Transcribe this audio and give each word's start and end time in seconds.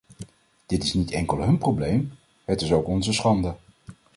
Dit 0.65 0.83
is 0.83 0.93
niet 0.93 1.11
enkel 1.11 1.41
hun 1.43 1.57
probleem, 1.57 2.11
het 2.45 2.61
is 2.61 2.71
ook 2.71 2.87
onze 2.87 3.13
schande. 3.13 3.55